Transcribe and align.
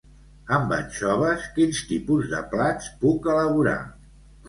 Amb 0.55 0.73
anxoves 0.77 1.45
quins 1.59 1.83
tipus 1.91 2.35
de 2.35 2.43
plats 2.57 2.91
puc 3.07 3.33
elaborar? 3.37 3.81